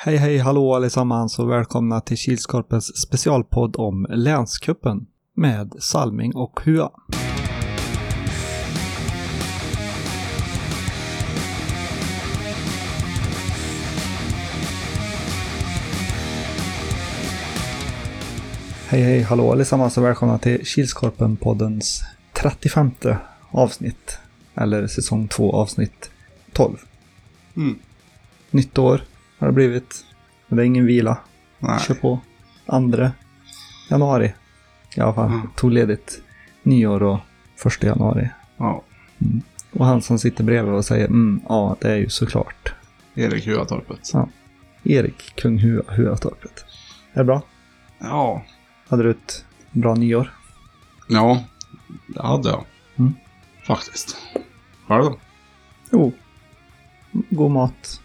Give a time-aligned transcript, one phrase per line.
[0.00, 6.90] Hej hej hallå allesammans och välkomna till Kilskorpens specialpodd om Länskuppen med Salming och Hua.
[18.88, 22.00] Hej hej hallå allesammans och välkomna till Kilskorpen-poddens
[22.32, 22.90] 35
[23.50, 24.18] avsnitt.
[24.54, 26.10] Eller säsong 2 avsnitt
[26.52, 26.76] 12.
[27.56, 27.78] Mm.
[28.50, 29.02] Nytt år
[29.38, 30.04] har det blivit.
[30.46, 31.18] Men det är ingen vila.
[31.58, 31.80] Nej.
[31.80, 32.20] Kör på.
[32.66, 33.12] Andra
[33.90, 34.34] januari.
[34.96, 35.26] I alla fall.
[35.26, 35.48] Mm.
[35.56, 36.22] Tog ledigt
[36.62, 37.18] nyår och
[37.56, 38.30] första januari.
[38.56, 38.82] Ja.
[39.72, 42.74] Och han som sitter bredvid och säger mm, ja, det är ju såklart.
[43.14, 44.10] Erik Huatorpet.
[44.12, 44.28] Ja.
[44.84, 46.64] Erik Kung Hua Huatorpet.
[47.12, 47.42] Är det bra?
[47.98, 48.44] Ja.
[48.88, 50.32] Hade du ett bra nyår?
[51.08, 51.44] Ja,
[52.06, 52.64] det hade jag.
[52.96, 53.14] Mm.
[53.66, 54.16] Faktiskt.
[54.86, 55.18] Själv då?
[55.92, 56.12] Jo.
[57.12, 58.00] God mat.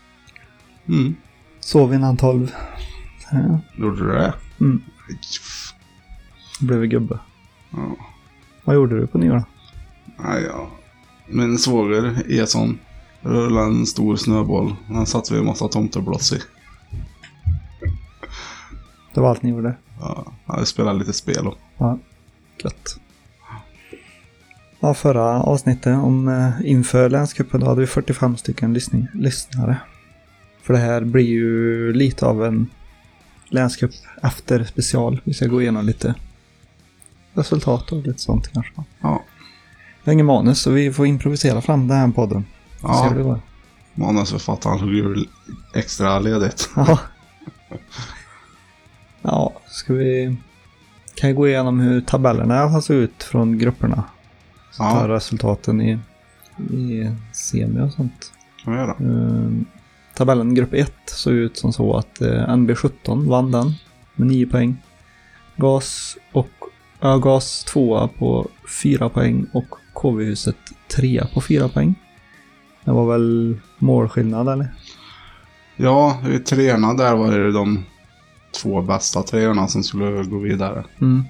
[0.88, 1.16] Mm.
[1.64, 2.52] Sov innan tolv.
[3.32, 3.60] Ja.
[3.76, 4.34] Gjorde du det?
[4.60, 4.82] Mm.
[6.62, 7.20] Blev gubbe.
[7.72, 7.96] Ja.
[8.64, 9.44] Vad gjorde du på nyår då?
[10.24, 10.68] Nej, ja.
[11.28, 12.80] Min svåger Eson
[13.22, 14.76] rullade en stor snöboll.
[14.88, 16.42] Den satte vi en massa tomtebloss i.
[19.14, 19.76] Det var allt ni gjorde?
[20.00, 21.58] Ja, jag spelade lite spel och.
[21.78, 22.00] Ja,
[22.64, 23.00] gött.
[24.80, 28.74] Ja, förra avsnittet om eh, inför länscupen då hade vi 45 stycken
[29.14, 29.78] lyssnare.
[30.64, 32.68] För det här blir ju lite av en
[33.50, 33.92] länscup
[34.24, 35.22] efter special.
[35.24, 36.16] Vi ska gå igenom lite
[37.34, 38.72] resultat och lite sånt kanske.
[39.02, 39.24] Ja.
[40.04, 42.46] Vi har ingen manus så vi får improvisera fram den här podden.
[42.82, 43.40] Ser vi Ja, hur det
[43.96, 45.26] manusförfattaren tog ju
[45.74, 46.70] extra ledigt.
[46.76, 47.00] Ja.
[49.22, 50.38] Ja, ska vi...
[51.16, 54.04] Kan jag gå igenom hur tabellerna har sett ut från grupperna?
[54.72, 55.06] Så Ja.
[55.08, 56.00] resultaten i,
[56.74, 58.32] i semi och sånt.
[58.64, 58.92] kan vi göra.
[59.00, 59.66] Ehm,
[60.16, 63.74] tabellen grupp 1 såg ut som så att eh, NB17 vann den
[64.16, 64.78] med 9 poäng.
[65.56, 66.50] GAS och
[67.00, 68.48] ja, GAS 2 på
[68.84, 70.56] 4 poäng och KV-huset
[70.96, 71.96] 3 på 4 poäng.
[72.86, 74.74] Det var väl målskillnad eller?
[75.76, 77.84] Ja, i treorna där var det de
[78.62, 80.86] två bästa treorna som skulle gå vidare.
[81.02, 81.24] Mm.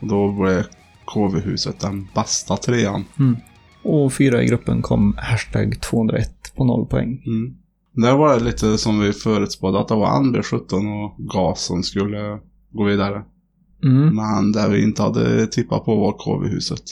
[0.00, 0.64] Och då blev
[1.04, 3.04] KV-huset den bästa trean.
[3.18, 3.36] Mm.
[3.82, 7.22] Och fyra i gruppen kom hashtag 201 på 0 poäng.
[7.26, 7.56] Mm.
[7.94, 12.38] Där var det lite som vi förutspådde att det var NB17 och GAS som skulle
[12.72, 13.24] gå vidare.
[13.84, 14.16] Mm.
[14.16, 16.82] Men det vi inte hade tippat på var KV-huset.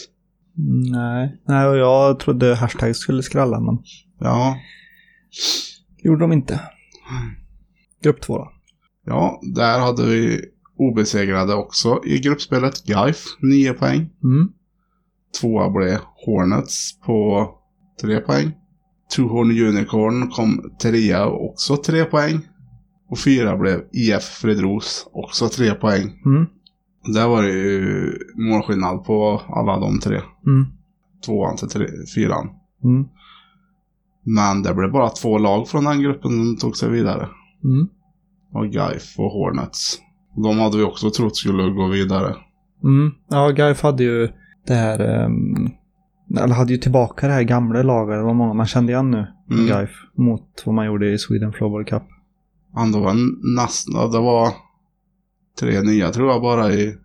[0.91, 1.41] Nej.
[1.49, 3.79] Nej, och jag trodde hashtag skulle skrälla, men
[4.21, 4.57] Ja,
[6.03, 6.61] gjorde de inte.
[8.03, 8.53] Grupp 2 då.
[9.07, 10.41] ja, där hade vi
[10.79, 12.85] obesegrade också i gruppspelet.
[12.85, 14.11] Gaif, 9 poäng.
[14.25, 14.53] Mm.
[15.41, 17.49] Tvåa blev Hornets på
[18.01, 18.53] 3 poäng.
[19.17, 22.41] Two Horn Unicorn kom trea, också 3 poäng.
[23.09, 26.21] Och fyra blev IF Fredros, också 3 poäng.
[26.25, 26.47] Mm.
[27.07, 30.21] Där var det ju målskillnad på alla de tre.
[30.47, 30.67] Mm.
[31.27, 32.51] Tvåan till tre, fyran.
[32.85, 33.05] Mm.
[34.25, 37.29] Men det blev bara två lag från den gruppen som tog sig vidare.
[37.65, 37.89] Mm.
[38.53, 39.99] Och Gaif och Hornets.
[40.37, 42.37] De hade vi också trott skulle gå vidare.
[42.85, 43.11] Mm.
[43.29, 44.29] Ja, Gaif hade ju
[44.67, 45.25] det här...
[45.25, 45.71] Um,
[46.37, 48.19] eller hade ju tillbaka det här gamla laget.
[48.19, 49.27] Det var många man kände igen nu.
[49.51, 49.67] Mm.
[49.67, 49.91] Gaif.
[50.15, 52.03] Mot vad man gjorde i Sweden Floorball Cup.
[52.75, 53.15] Han var
[53.57, 54.53] nästan, ja, det var
[55.61, 56.97] tre nya tror jag bara i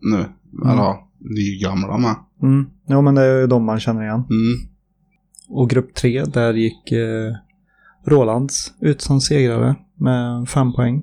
[0.00, 0.24] nu.
[0.64, 2.14] Eller ja, nygamla med.
[2.42, 2.66] Mm.
[2.86, 4.24] Ja, men det är ju de man känner igen.
[4.30, 4.72] Mm.
[5.48, 7.34] Och grupp 3, där gick eh,
[8.04, 11.02] Rolands ut som segrare med 5 poäng.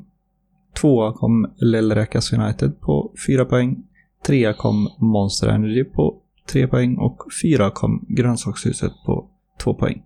[0.81, 3.83] Tvåa kom Lellräkas United på 4 poäng.
[4.25, 6.15] Trea kom Monster Energy på
[6.51, 9.27] 3 poäng och fyra kom Grönsakshuset på
[9.63, 10.03] 2 poäng.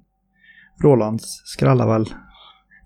[0.83, 2.09] Rolands skrallar väl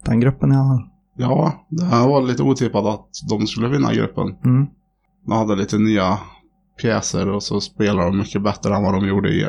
[0.05, 0.89] den gruppen i alla fall.
[1.17, 4.35] Ja, det här var lite otippat att de skulle vinna gruppen.
[4.45, 4.67] Mm.
[5.25, 6.19] De hade lite nya
[6.81, 9.47] pjäser och så spelar de mycket bättre än vad de gjorde i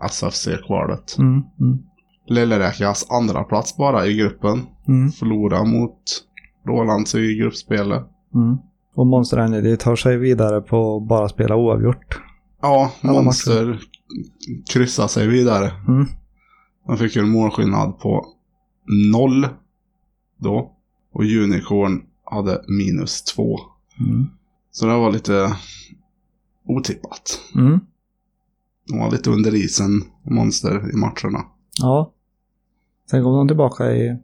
[0.00, 1.18] SFC-kvalet.
[1.18, 1.42] Mm.
[1.60, 1.78] Mm.
[2.26, 4.66] Lilleräkas andra plats bara i gruppen.
[4.88, 5.10] Mm.
[5.10, 6.02] Förlora mot
[6.66, 8.02] Rolands i gruppspelet.
[8.34, 8.58] Mm.
[8.94, 12.20] Och Monster Energy tar sig vidare på att bara spela oavgjort.
[12.60, 13.80] Ja, Alla Monster
[14.72, 15.72] kryssar sig vidare.
[15.88, 16.06] Mm.
[16.86, 18.26] De fick ju en målskillnad på
[19.12, 19.48] noll
[20.36, 20.76] då.
[21.12, 23.58] Och Unicorn hade minus två.
[24.00, 24.26] Mm.
[24.70, 25.56] Så det var lite
[26.64, 27.40] otippat.
[27.54, 27.80] Mm.
[28.88, 31.44] De var lite under isen, Monster, i matcherna.
[31.78, 32.12] Ja.
[33.10, 34.18] Sen kom de tillbaka i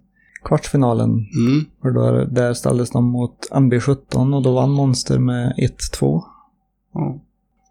[0.44, 1.64] kvartsfinalen Mm.
[1.80, 5.54] Och då, där ställdes de mot NB17 och då vann Monster med
[6.00, 6.22] 1-2.
[6.94, 7.20] Ja.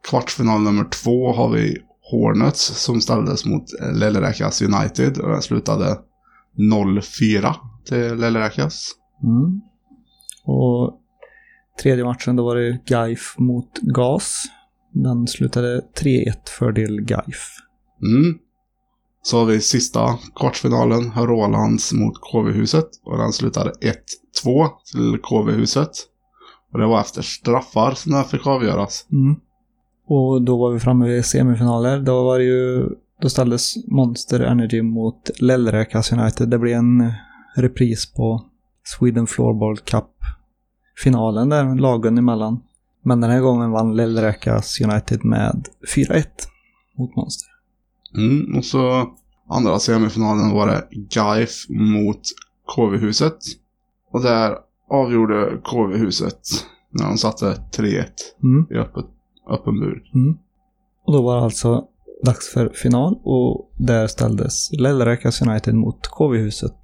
[0.09, 1.77] Kvartsfinal nummer två har vi
[2.11, 3.63] Hornets som ställdes mot
[3.93, 5.99] Lellräkas United och den slutade
[6.57, 7.53] 0-4
[7.85, 8.91] till Lillräkas.
[9.23, 9.61] Mm.
[10.45, 10.99] Och
[11.83, 14.43] tredje matchen då var det Gaif mot GAS.
[14.91, 17.49] Den slutade 3-1 fördel Gaif.
[18.01, 18.37] Mm.
[19.23, 22.89] Så har vi sista kvartsfinalen, Rolands mot KV-huset.
[23.03, 23.71] Och den slutade
[24.43, 25.91] 1-2 till KV-huset.
[26.73, 29.07] Och det var efter straffar som den fick avgöras.
[29.11, 29.35] Mm.
[30.07, 31.99] Och då var vi framme vid semifinaler.
[31.99, 32.89] Då var det ju...
[33.21, 36.49] Då ställdes Monster Energy mot Lellräkas United.
[36.49, 37.13] Det blev en
[37.55, 38.45] repris på
[38.83, 42.59] Sweden Floorball Cup-finalen där, lagen emellan.
[43.03, 46.25] Men den här gången vann Lellräkas United med 4-1
[46.97, 47.47] mot Monster.
[48.17, 48.57] Mm.
[48.57, 49.09] Och så
[49.49, 52.21] andra semifinalen var det Gaif mot
[52.75, 53.37] KV-huset.
[54.11, 54.57] Och där
[54.89, 56.39] avgjorde KV-huset
[56.89, 57.45] när de satte
[57.77, 58.05] 3-1
[58.43, 58.67] Mm.
[58.71, 59.05] i öppet,
[59.49, 60.11] öppen bur.
[60.13, 60.37] Mm.
[61.05, 61.83] Och då var det alltså
[62.23, 66.79] dags för final och där ställdes Lellräkas United mot KV-huset.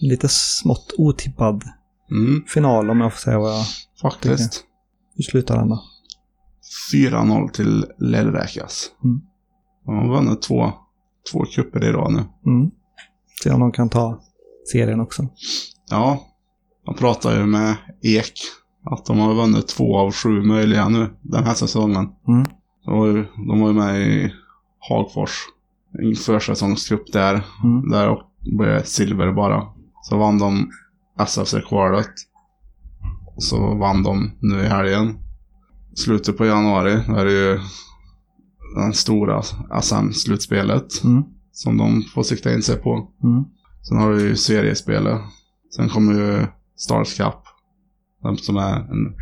[0.00, 1.62] Lite smått otippad
[2.10, 2.44] Mm.
[2.48, 3.64] final om jag får säga vad jag...
[4.02, 4.64] Faktiskt.
[5.16, 5.82] Hur slutar den då?
[6.94, 8.90] 4-0 till Lillräkas.
[9.04, 9.20] Mm.
[9.86, 10.72] De har vunnit två,
[11.32, 12.24] två cuper i rad nu.
[12.46, 12.70] Mm.
[13.42, 14.20] Se om de kan ta
[14.72, 15.28] serien också.
[15.90, 16.20] Ja,
[16.86, 18.32] de pratar ju med Ek.
[18.84, 22.08] Att de har vunnit två av sju möjliga nu den här säsongen.
[22.28, 22.46] Mm.
[22.86, 24.32] Ju, de var ju med i
[24.78, 25.30] Hagfors.
[25.98, 27.44] En försäsongscup där.
[27.64, 27.90] Mm.
[27.90, 29.66] Där blev det silver bara.
[30.02, 30.70] Så vann de
[31.18, 32.10] SFC-kvalet.
[33.38, 35.18] Så vann de nu i helgen.
[35.94, 37.60] Slutet på januari, är det ju
[38.74, 39.42] den stora
[39.82, 41.04] SM-slutspelet.
[41.04, 41.22] Mm.
[41.52, 43.10] Som de får sikta in sig på.
[43.22, 43.44] Mm.
[43.82, 45.20] Sen har du ju seriespelet.
[45.76, 46.46] Sen kommer ju
[46.76, 47.41] Stars Cup.
[48.36, 49.14] Som är en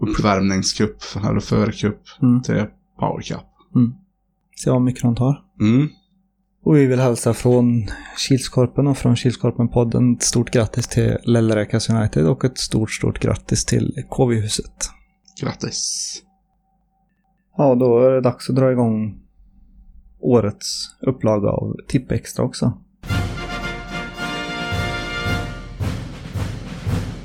[0.00, 2.42] uppvärmningscup, eller förcup Mm.
[2.42, 2.64] till
[2.98, 3.46] Power Cup.
[4.56, 5.44] Se vad mycket de tar.
[5.60, 5.88] Mm.
[6.64, 12.26] Och vi vill hälsa från Kilskorpen och från Kilskorpen-podden ett stort grattis till Lellräkas United
[12.26, 14.90] och ett stort, stort grattis till KV-huset.
[15.40, 16.22] Grattis.
[17.56, 19.20] Ja, då är det dags att dra igång
[20.20, 22.72] årets upplaga av Tipp Extra också.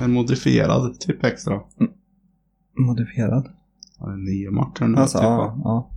[0.06, 1.60] En modifierad typ extra.
[2.78, 3.48] Modifierad.
[3.98, 4.96] Ja, det är nio matcher nu.
[4.98, 5.90] Alltså, typ, ja, ja.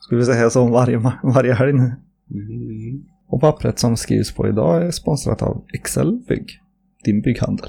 [0.00, 1.96] Ska vi säga så om varje, varje helg nu?
[2.30, 3.04] Mm.
[3.28, 6.50] Och pappret som skrivs på idag är sponsrat av Excel Bygg,
[7.04, 7.68] din bygghandel.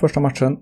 [0.00, 0.56] Första matchen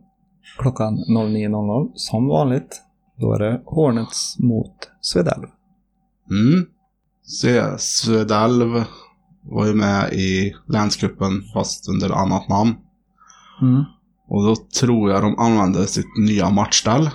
[0.59, 2.83] klockan 09.00 som vanligt.
[3.17, 5.47] Då är det Hornets mot Svedalv.
[6.31, 6.67] Mm.
[7.23, 8.85] Se, Svedalv
[9.43, 12.75] var ju med i länscupen fast under annat namn.
[13.63, 13.85] Mm.
[14.29, 17.11] Och då tror jag de använde sitt nya matchställ.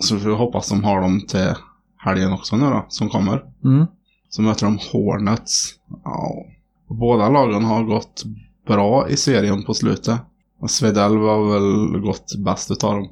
[0.00, 1.54] Så vi får hoppas de har dem till
[1.96, 3.44] helgen också nu då, som kommer.
[3.64, 3.86] Mm.
[4.28, 5.74] Så möter de Hornets.
[6.04, 6.44] Ja.
[6.88, 8.24] Båda lagen har gått
[8.66, 10.20] bra i serien på slutet.
[10.58, 13.08] Och Svedalv har väl gått bäst utav dem.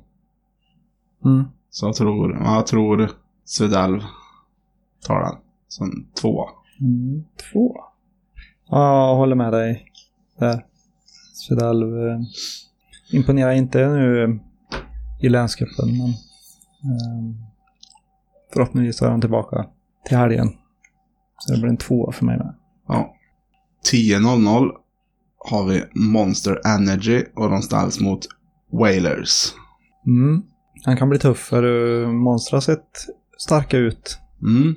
[1.25, 1.45] Mm.
[1.71, 3.11] Så jag tror, ja, jag tror
[3.45, 4.03] Svedalv
[5.07, 5.35] tar den.
[5.69, 6.51] Som tvåa.
[6.81, 7.25] Mm.
[7.53, 7.77] Två.
[8.71, 9.87] Ja, jag håller med dig
[10.39, 10.65] där.
[11.35, 12.21] Svedalv eh,
[13.13, 14.31] imponerar inte nu eh,
[15.21, 17.35] i länscupen, men eh,
[18.53, 19.67] förhoppningsvis är han tillbaka
[20.05, 20.49] till helgen.
[21.39, 22.55] Så det blir en tvåa för mig med.
[22.89, 23.15] Ja.
[23.93, 24.71] 10.00
[25.39, 28.27] har vi Monster Energy och de ställs mot
[28.73, 29.53] Whalers.
[30.07, 30.43] Mm.
[30.85, 33.07] Han kan bli tuff för uh, Monster har sett
[33.39, 34.75] starka ut Mm.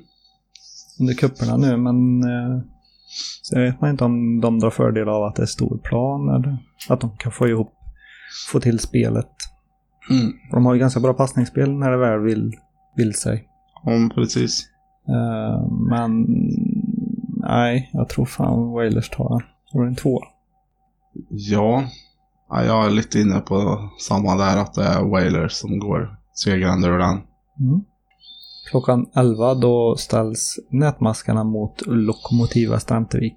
[1.00, 2.60] under kupperna nu men uh,
[3.42, 6.58] så vet man inte om de drar fördel av att det är stor plan eller
[6.88, 7.73] att de kan få ihop,
[8.48, 9.30] få till spelet.
[10.10, 10.32] Mm.
[10.50, 12.52] De har ju ganska bra passningsspel när det väl vill,
[12.96, 13.48] vill sig.
[13.84, 14.68] Ja, precis.
[15.08, 16.26] Eh, men
[17.42, 19.28] nej, jag tror fan Wailers tar
[19.72, 19.86] den.
[19.86, 20.26] En tvåa.
[21.28, 21.84] Ja.
[22.48, 22.64] ja.
[22.64, 26.98] Jag är lite inne på samma där, att det är Whalers som går segrande ur
[26.98, 27.20] den.
[27.60, 27.84] Mm.
[28.70, 33.36] Klockan 11 då ställs nätmaskarna mot Lokomotiva Strömtervik.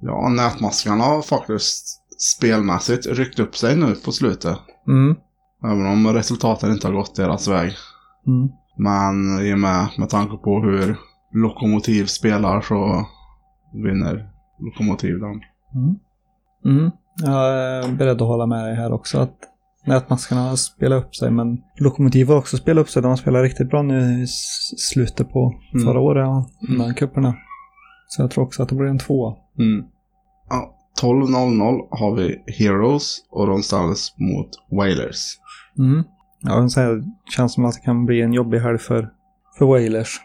[0.00, 4.58] Ja, nätmaskarna har faktiskt spelmässigt ryckt upp sig nu på slutet.
[4.88, 5.16] Mm.
[5.64, 7.72] Även om resultaten inte har gått deras väg.
[8.26, 8.48] Mm.
[8.76, 10.96] Men i och med, med tanke på hur
[11.32, 13.06] Lokomotiv spelar så
[13.84, 14.28] vinner
[14.60, 15.40] Lokomotiv den.
[15.74, 15.96] Mm.
[16.64, 16.90] Mm.
[17.22, 19.36] Jag är beredd att hålla med dig här också att
[19.86, 23.02] nätmaskarna har spelat upp sig men Lokomotiv har också spelat upp sig.
[23.02, 24.26] De har spelat riktigt bra nu i
[24.76, 25.86] slutet på Mm.
[25.86, 27.34] förra året innan cuperna.
[28.08, 29.34] Så jag tror också att det blir en tvåa.
[29.58, 29.84] Mm.
[30.48, 35.38] Ja, 12.00 har vi Heroes och de ställs mot Whalers.
[35.78, 36.04] Mm.
[36.40, 37.04] Ja, det
[37.36, 39.10] känns som att det kan bli en jobbig helg för,
[39.58, 40.20] för Wailers.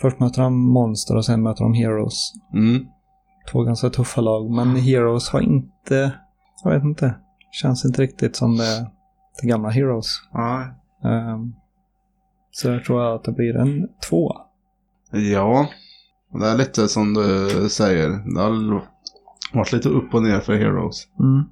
[0.00, 2.32] Först möter de Monster och sen möter de Heroes.
[2.54, 2.86] Mm.
[3.52, 4.50] två ganska tuffa lag.
[4.50, 6.12] Men Heroes har inte,
[6.64, 7.14] jag vet inte,
[7.50, 8.90] känns inte riktigt som det,
[9.42, 10.06] det gamla Heroes.
[10.34, 10.66] Nej.
[11.04, 11.54] Ehm,
[12.50, 14.40] så jag tror att det blir en tvåa.
[15.10, 15.68] Ja,
[16.32, 18.08] det är lite som du säger.
[18.34, 18.50] Det har
[19.52, 21.06] varit lite upp och ner för Heroes.
[21.20, 21.44] Mm.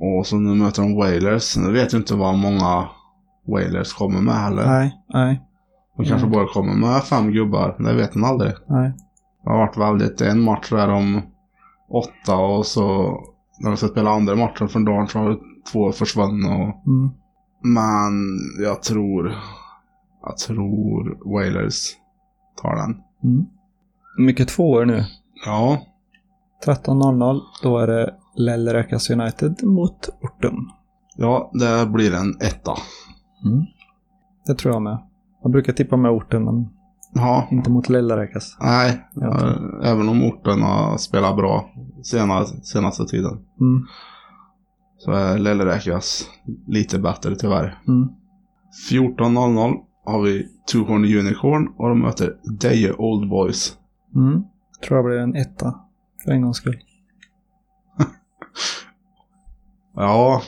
[0.00, 1.56] Och så nu möter de Wailers.
[1.56, 2.88] Nu vet ju inte vad många
[3.48, 4.66] Wailers kommer med heller.
[4.66, 5.40] Nej, nej,
[5.96, 6.38] De kanske Mm.
[6.38, 7.76] bara kommer med fem gubbar.
[7.78, 8.52] Det vet man aldrig.
[8.68, 8.92] nej.
[9.44, 11.20] Det har varit väldigt, en match där om
[11.90, 13.16] åtta och så
[13.60, 15.38] när de ska spela andra matchen från dagen så har
[15.72, 16.46] två försvunnit.
[16.46, 17.10] Och, Mm.
[17.62, 18.12] men
[18.64, 19.34] jag tror,
[20.22, 21.84] jag tror Wailers
[22.62, 22.96] tar den.
[23.24, 23.46] Mm.
[24.18, 25.04] Mycket tvåor nu.
[25.46, 25.78] Ja,
[26.66, 30.54] 13.00, då är det Lellräkas United mot Orten.
[31.16, 32.72] ja det blir en etta.
[33.44, 33.64] Mm.
[34.46, 34.98] Det tror jag med.
[35.42, 36.68] Jag brukar tippa med Orten, men
[37.14, 38.56] Ja, inte mot Lellräkas.
[38.60, 39.06] nej.
[39.22, 39.52] Eh,
[39.90, 41.70] Även om orten har spelat bra
[42.02, 43.32] senaste, senaste tiden.
[43.60, 43.86] Mm.
[44.98, 46.30] Så är Lellräkas
[46.66, 47.78] lite bättre tyvärr.
[47.88, 48.08] Mm.
[48.90, 49.74] 14.00
[50.04, 53.76] har vi Two Horny Unicorn och de möter Deje Old Boys.
[54.14, 54.42] Mm.
[54.86, 55.74] Tror jag blir en etta.
[56.24, 56.78] För en gångs skull.
[59.94, 60.42] Ja,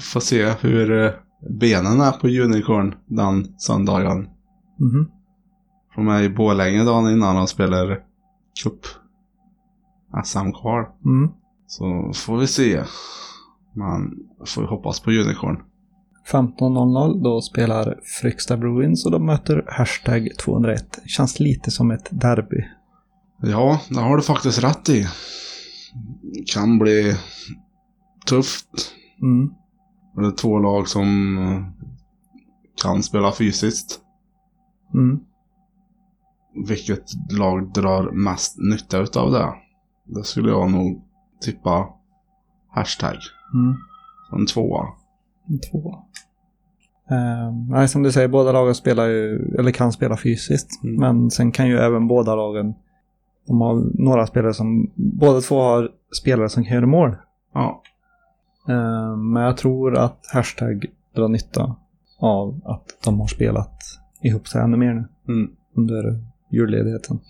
[0.00, 1.12] får se hur eh,
[1.60, 4.28] benen är på Unicorn den söndagen.
[4.78, 5.10] Mhm.
[5.96, 8.02] De är i Borlänge dagen innan de spelar
[8.62, 8.80] cup
[10.24, 10.84] SM-kval.
[11.04, 11.30] Mm.
[11.66, 12.82] Så får vi se.
[13.74, 15.62] Men får hoppas på Unicorn.
[16.32, 20.98] 15.00 då spelar Fryksta Bruins och de möter hashtag 201.
[21.06, 22.64] Känns lite som ett derby.
[23.42, 25.06] Ja, det har du faktiskt rätt i.
[26.46, 27.16] Kan bli
[28.26, 28.94] tufft.
[29.22, 29.50] Mm.
[30.16, 31.86] Det är två lag som eh,
[32.82, 34.00] kan spela fysiskt.
[34.94, 35.20] Mm.
[36.66, 37.04] Vilket
[37.38, 39.52] lag drar mest nytta utav det?
[40.04, 41.02] Det skulle jag nog
[41.40, 41.88] tippa
[42.70, 43.16] hashtag.
[43.54, 43.76] Mm.
[44.32, 44.86] En tvåa.
[45.48, 45.98] En tvåa.
[47.10, 50.84] Eh, nej, som du säger, båda lagen spelar ju, eller kan spela fysiskt.
[50.84, 50.96] Mm.
[50.96, 52.74] Men sen kan ju även båda lagen,
[53.50, 55.88] de har några spelare som, båda två har
[56.20, 57.16] spelare som kan göra mål.
[57.54, 57.82] Ja.
[58.68, 61.76] Eh, men jag tror att hashtag drar nytta
[62.18, 63.80] av att de har spelat
[64.22, 65.50] ihop sig ännu mer nu Mm.
[65.76, 67.20] under julledigheten.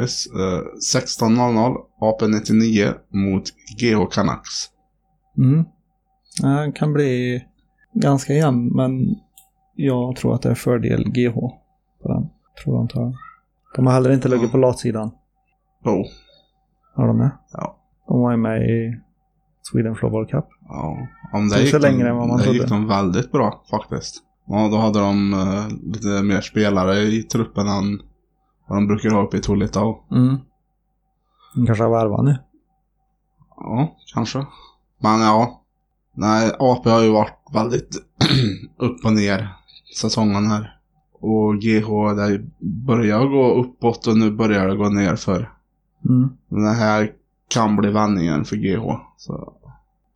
[0.00, 0.62] Yes, eh,
[0.94, 3.42] 16.00 AP99 mot
[3.80, 4.70] GH Canucks.
[5.38, 5.64] Mm.
[6.42, 7.44] Det kan bli
[7.92, 9.16] ganska jämn, men
[9.74, 11.34] jag tror att det är fördel GH
[12.02, 12.28] på den.
[12.64, 13.14] Tror de tar den.
[13.74, 15.10] De har heller inte legat på latsidan.
[15.84, 16.06] Oh.
[16.94, 17.30] Har de det?
[17.52, 17.76] Ja.
[18.08, 19.00] De var ju med i
[19.62, 20.46] Sweden Floorball Cup.
[20.68, 24.22] Ja, om det gick, de, längre än vad man det gick de väldigt bra faktiskt.
[24.46, 28.00] Ja, då hade de eh, lite mer spelare i truppen än
[28.66, 30.04] vad de brukar ha uppe i Tolitau.
[30.10, 30.36] Mm.
[31.54, 32.38] De kanske har värvat nu.
[33.56, 34.46] Ja, kanske.
[34.98, 35.62] Men ja.
[36.14, 37.96] Nej, AP har ju varit väldigt
[38.76, 39.48] upp och ner
[39.96, 40.77] säsongen här.
[41.20, 45.52] Och GH, det börjar gå uppåt och nu börjar det gå ner för.
[46.08, 46.30] Mm.
[46.48, 47.12] Det här
[47.48, 49.00] kan bli vändningen för GH.
[49.16, 49.52] Så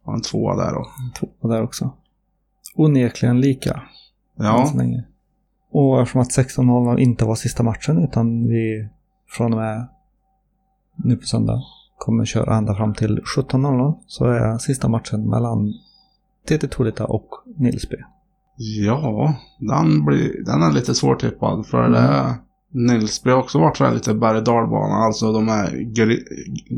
[0.04, 0.86] har en tvåa där då.
[1.18, 1.90] Två där också.
[2.74, 3.82] Onekligen lika.
[4.36, 4.72] Ja.
[5.70, 8.88] Och eftersom att 16.00 inte var sista matchen utan vi
[9.28, 9.88] från och med
[10.96, 11.62] nu på söndag
[11.98, 15.72] kommer köra ända fram till 17.00 så är sista matchen mellan
[16.48, 17.96] TT Tolita och Nilsby.
[18.56, 21.66] Ja den, blir, den är lite svårtippad.
[21.66, 21.92] För Mm.
[21.92, 22.34] det
[22.74, 24.94] Nilsby har också varit så här lite berg och dalbana.
[24.94, 26.18] Alltså de är gry,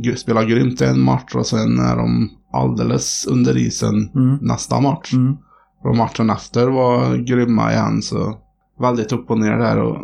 [0.04, 4.38] gry, spelar grymt i en match och sen är de alldeles under isen Mm.
[4.40, 5.12] nästa match.
[5.12, 5.36] Mm.
[5.84, 8.38] Och matchen efter var grymma igen så
[8.80, 9.98] väldigt upp och ner där och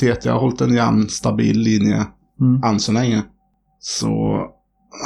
[0.00, 2.06] TT har hållit en jämn stabil linje
[2.40, 2.62] Mm.
[2.64, 3.22] än så länge.
[3.78, 4.10] Så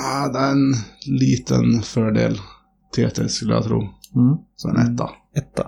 [0.04, 0.74] ah, det är en
[1.06, 2.38] liten fördel
[2.96, 3.78] TT skulle jag tro.
[4.14, 4.36] Mm.
[4.56, 5.10] Så en etta.
[5.36, 5.66] Etta.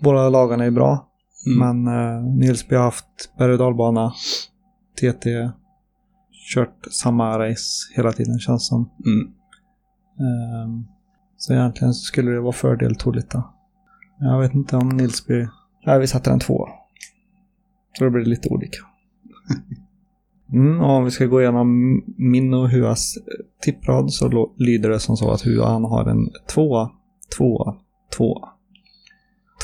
[0.00, 1.08] Båda lagarna är bra,
[1.46, 1.58] Mm.
[1.84, 4.12] men uh, Nilsby har haft berg och dalbana.
[5.00, 5.50] TT
[6.54, 8.90] kört samma race hela tiden känns som.
[9.06, 9.32] Mm.
[10.18, 10.86] Ehm,
[11.36, 13.44] så egentligen skulle det vara fördel Tolita.
[14.18, 15.46] Jag vet inte om Nilsby...
[15.86, 16.68] Nej, vi satte en två.
[17.98, 18.78] Så då blir det lite olika.
[20.52, 23.14] Mm, och om vi ska gå igenom min och Huas
[23.62, 26.90] tipprad så lyder det som så att Hua han har en tvåa,
[27.36, 27.76] tvåa,
[28.16, 28.48] tvåa,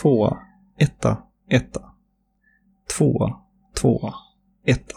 [0.02, 0.38] tvåa,
[0.78, 1.80] etta, etta,
[2.96, 3.40] tvåa,
[3.80, 4.14] tvåa,
[4.66, 4.96] etta.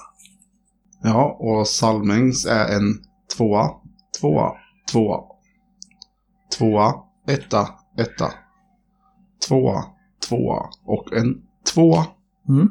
[1.03, 2.93] Ja, och Salmings är en
[3.37, 3.71] tvåa,
[4.19, 4.53] tvåa,
[4.91, 5.23] tvåa.
[6.57, 6.93] Tvåa,
[7.27, 8.33] etta, etta.
[9.47, 9.83] Tvåa,
[10.29, 11.41] tvåa och en
[11.73, 12.05] tvåa.
[12.49, 12.69] Mm.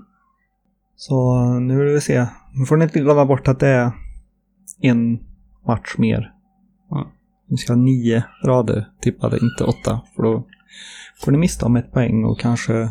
[0.97, 2.27] Så nu vill vi se.
[2.53, 3.93] Nu får ni inte glömma bort att det är
[4.81, 5.19] en
[5.67, 6.35] match mer.
[6.91, 7.07] Ja.
[7.49, 10.01] Ni ska ha nio rader tippade, inte åtta.
[10.17, 10.47] För då
[11.25, 12.83] får ni mista om ett poäng och kanske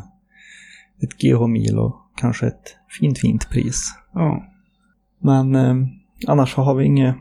[1.03, 3.95] ett GH-mil och kanske ett fint, fint pris.
[4.13, 4.43] Ja.
[5.19, 5.75] Men eh,
[6.27, 7.15] annars så har vi inget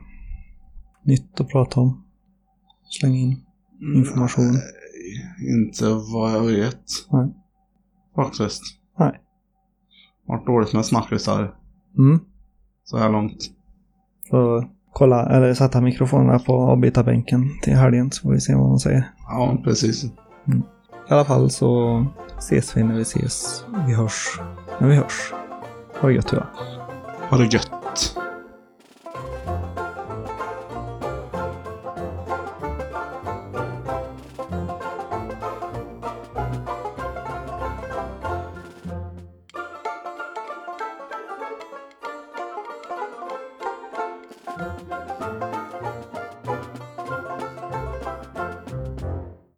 [1.04, 2.04] nytt att prata om.
[2.90, 3.40] Släng in.
[3.97, 4.45] Information.
[4.52, 4.62] Nej,
[5.64, 6.83] inte vad jag vet.
[7.11, 7.28] Nej.
[8.16, 8.62] Faktiskt.
[8.99, 9.21] Nej.
[10.26, 11.54] Varit dåligt med snackisar
[11.99, 12.19] Mm.
[12.85, 13.38] så här långt.
[14.31, 18.78] Får kolla, eller sätta mikrofonerna på avbytarbänken till helgen så får vi se vad de
[18.78, 19.11] säger.
[19.28, 20.04] Ja, precis.
[20.46, 20.62] Mm.
[21.11, 22.06] I alla fall så
[22.38, 23.64] ses vi när vi ses.
[23.87, 24.40] Vi hörs
[24.78, 25.32] när vi hörs.
[26.00, 26.46] Ha det gött Tua.
[27.30, 27.71] Ha det gött.